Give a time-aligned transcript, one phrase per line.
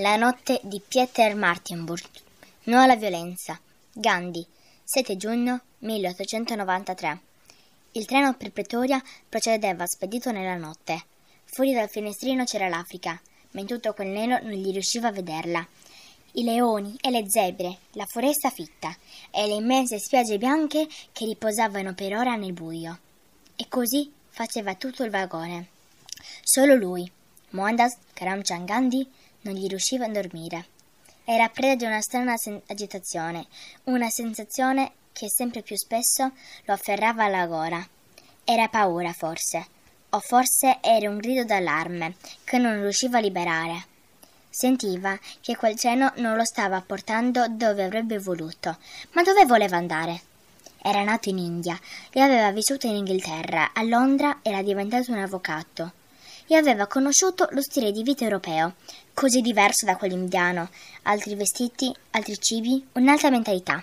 [0.00, 2.04] La notte di Pieter Martinburg.
[2.66, 3.58] No alla violenza.
[3.92, 4.46] Gandhi,
[4.84, 7.20] 7 giugno 1893.
[7.92, 11.04] Il treno per Pretoria procedeva spedito nella notte.
[11.46, 15.66] Fuori dal finestrino c'era l'Africa, ma in tutto quel nero non gli riusciva a vederla.
[16.34, 18.94] I leoni e le zebre, la foresta fitta
[19.32, 23.00] e le immense spiagge bianche che riposavano per ora nel buio.
[23.56, 25.66] E così faceva tutto il vagone.
[26.44, 27.10] Solo lui,
[27.50, 29.10] Mohandas Karamchand Gandhi,
[29.48, 30.66] non gli riusciva a dormire.
[31.24, 33.46] Era preda di una strana sen- agitazione,
[33.84, 36.32] una sensazione che sempre più spesso
[36.64, 37.86] lo afferrava alla gola.
[38.44, 39.66] Era paura, forse,
[40.10, 42.14] o forse era un grido d'allarme
[42.44, 43.86] che non riusciva a liberare.
[44.50, 48.78] Sentiva che quel treno non lo stava portando dove avrebbe voluto,
[49.12, 50.22] ma dove voleva andare?
[50.80, 51.78] Era nato in India
[52.10, 55.92] e aveva vissuto in Inghilterra, a Londra era diventato un avvocato
[56.48, 58.74] e aveva conosciuto lo stile di vita europeo,
[59.18, 60.68] così diverso da quello indiano,
[61.02, 63.82] altri vestiti, altri cibi, un'altra mentalità.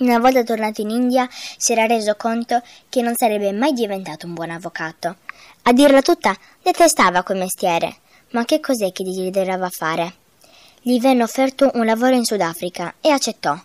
[0.00, 4.34] Una volta tornato in India si era reso conto che non sarebbe mai diventato un
[4.34, 5.16] buon avvocato.
[5.62, 7.96] A dirla tutta, detestava quel mestiere.
[8.32, 10.16] Ma che cos'è che desiderava fare?
[10.82, 13.58] Gli venne offerto un lavoro in Sudafrica e accettò.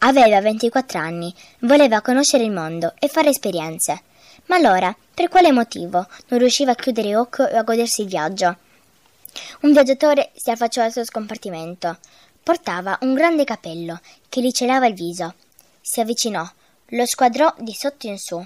[0.00, 4.02] Aveva 24 anni, voleva conoscere il mondo e fare esperienze.
[4.46, 8.56] Ma allora, per quale motivo non riusciva a chiudere occhio e a godersi il viaggio?
[9.62, 11.98] Un viaggiatore si affacciò al suo scompartimento.
[12.42, 15.34] Portava un grande cappello che gli celava il viso.
[15.80, 16.48] Si avvicinò,
[16.86, 18.44] lo squadrò di sotto in su.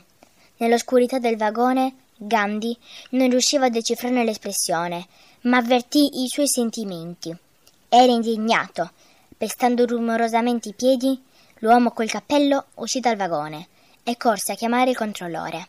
[0.56, 2.77] Nell'oscurità del vagone, Gandhi
[3.10, 5.06] non riusciva a decifrarne l'espressione,
[5.42, 7.34] ma avvertì i suoi sentimenti.
[7.88, 8.90] Era indignato.
[9.36, 11.20] Pestando rumorosamente i piedi,
[11.58, 13.68] l'uomo col cappello uscì dal vagone
[14.02, 15.68] e corse a chiamare il controllore.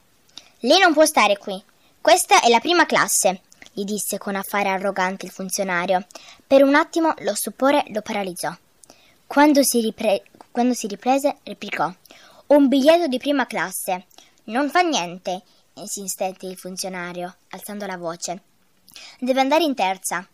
[0.59, 1.61] Lei non può stare qui.
[2.01, 3.41] Questa è la prima classe,
[3.75, 6.07] gli disse con affare arrogante il funzionario.
[6.47, 8.55] Per un attimo lo stupore lo paralizzò.
[9.27, 11.93] Quando si, ripre- quando si riprese, replicò:
[12.47, 14.05] Un biglietto di prima classe.
[14.45, 15.41] Non fa niente,
[15.73, 18.43] insistette il funzionario, alzando la voce.
[19.19, 20.25] Deve andare in terza.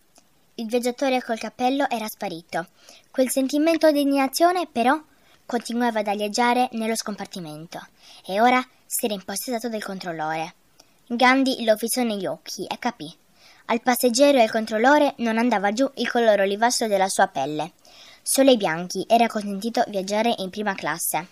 [0.56, 2.68] Il viaggiatore col cappello era sparito.
[3.10, 5.02] Quel sentimento di indignazione, però,
[5.48, 7.80] continuava ad aleggiare nello scompartimento
[8.24, 10.54] e ora si era impossessato del controllore.
[11.08, 13.14] Gandhi lo fissò negli occhi e capì.
[13.66, 17.72] Al passeggero e al controllore non andava giù il colore olivastro della sua pelle.
[18.22, 21.28] Solo ai bianchi era consentito viaggiare in prima classe.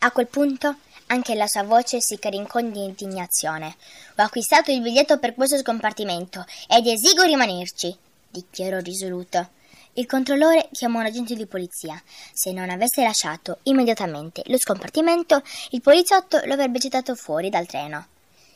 [0.00, 0.76] A quel punto
[1.06, 3.76] anche la sua voce si carincò di indignazione.
[4.16, 7.96] Ho acquistato il biglietto per questo scompartimento ed esigo rimanerci,
[8.28, 9.50] dichiarò risoluto.
[9.94, 12.00] Il controllore chiamò un agente di polizia.
[12.32, 18.06] Se non avesse lasciato immediatamente lo scompartimento, il poliziotto lo avrebbe gettato fuori dal treno.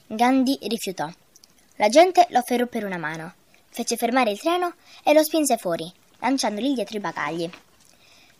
[0.06, 1.10] Gandhi rifiutò.
[1.76, 3.34] L'agente lo afferrò per una mano,
[3.68, 7.50] fece fermare il treno e lo spinse fuori, lanciandogli dietro i bagagli.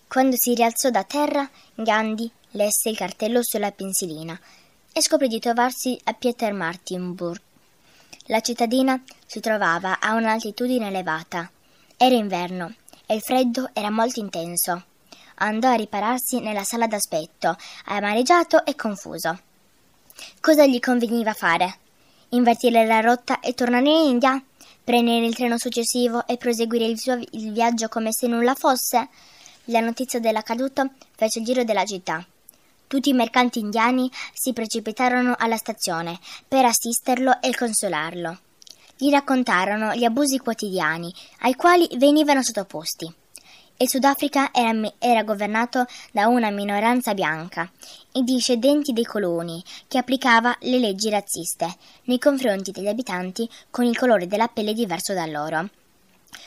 [0.07, 4.39] Quando si rialzò da terra, Gandhi lesse il cartello sulla pensilina
[4.93, 7.41] e scoprì di trovarsi a Pietermartinburg.
[8.27, 11.51] La cittadina si trovava a un'altitudine elevata.
[11.97, 12.75] Era inverno
[13.07, 14.85] e il freddo era molto intenso.
[15.37, 17.57] Andò a ripararsi nella sala d'aspetto,
[17.87, 19.41] amareggiato e confuso.
[20.41, 21.79] Cosa gli conveniva fare?
[22.31, 24.43] Invertire la rotta e tornare in India?
[24.83, 29.09] Prendere il treno successivo e proseguire il suo il viaggio come se nulla fosse?
[29.67, 32.25] La notizia dell'accaduto fece il giro della città.
[32.87, 38.39] Tutti i mercanti indiani si precipitarono alla stazione per assisterlo e consolarlo
[38.97, 43.13] gli raccontarono gli abusi quotidiani ai quali venivano sottoposti.
[43.77, 47.69] Il Sudafrica era, era, governato da una minoranza bianca,
[48.13, 51.75] i discendenti dei coloni, che applicava le leggi razziste
[52.05, 55.69] nei confronti degli abitanti con il colore della pelle diverso da loro.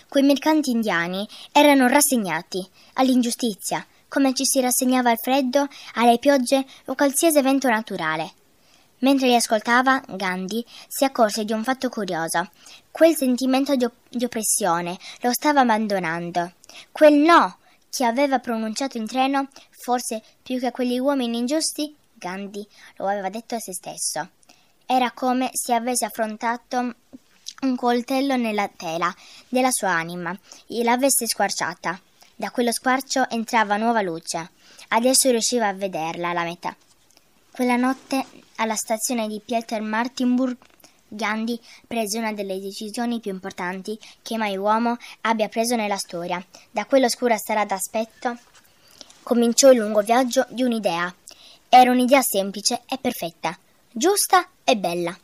[0.08, 6.96] Quei mercanti indiani erano rassegnati all'ingiustizia, come ci si rassegnava al freddo, alle piogge o
[6.96, 8.37] qualsiasi evento naturale.
[9.00, 12.50] Mentre li ascoltava, Gandhi si accorse di un fatto curioso.
[12.90, 16.54] Quel sentimento di, op- di oppressione lo stava abbandonando.
[16.92, 17.58] Quel no
[17.90, 23.30] che aveva pronunciato in treno, forse più che a quegli uomini ingiusti, Gandhi lo aveva
[23.30, 24.30] detto a se stesso.
[24.86, 26.96] Era come se avesse affrontato
[27.62, 29.14] un coltello nella tela
[29.48, 32.00] della sua anima e l'avesse squarciata.
[32.36, 34.52] Da quello squarcio entrava nuova luce.
[34.90, 36.76] Adesso riusciva a vederla la metà.
[37.58, 38.24] Quella notte,
[38.58, 40.58] alla stazione di Pietermartinburg,
[41.08, 46.40] Gandhi prese una delle decisioni più importanti che mai uomo abbia preso nella storia.
[46.70, 48.38] Da quell'oscura sala d'aspetto
[49.24, 51.12] cominciò il lungo viaggio di un'idea.
[51.68, 53.58] Era un'idea semplice e perfetta,
[53.92, 55.18] giusta e bella.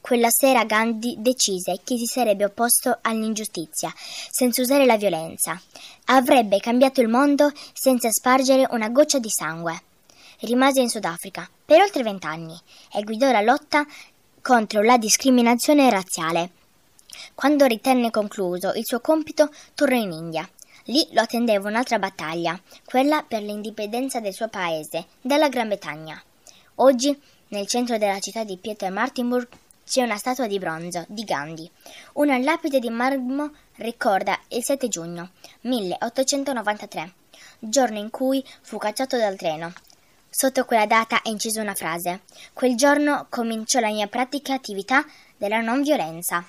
[0.00, 3.92] Quella sera Gandhi decise che si sarebbe opposto all'ingiustizia,
[4.30, 5.60] senza usare la violenza.
[6.04, 9.82] Avrebbe cambiato il mondo senza spargere una goccia di sangue.
[10.40, 12.58] Rimase in Sudafrica per oltre vent'anni
[12.94, 13.84] e guidò la lotta
[14.40, 16.50] contro la discriminazione razziale.
[17.34, 20.48] Quando ritenne concluso il suo compito, tornò in India.
[20.84, 26.22] Lì lo attendeva un'altra battaglia, quella per l'indipendenza del suo paese, dalla Gran Bretagna.
[26.76, 27.14] Oggi,
[27.48, 29.46] nel centro della città di Pietermaritzburg,
[29.84, 31.70] c'è una statua di bronzo di Gandhi.
[32.14, 35.32] Una lapide di marmo ricorda il 7 giugno
[35.62, 37.12] 1893,
[37.58, 39.72] giorno in cui fu cacciato dal treno.
[40.30, 42.20] Sotto quella data è incisa una frase.
[42.52, 45.04] Quel giorno cominciò la mia pratica attività
[45.36, 46.46] della non violenza.